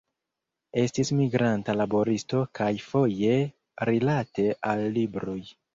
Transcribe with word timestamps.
Estis 0.83 1.11
migranta 1.19 1.75
laboristo 1.77 2.41
kaj 2.61 2.73
foje 2.89 3.39
rilate 3.93 4.53
al 4.75 4.87
libroj. 4.99 5.41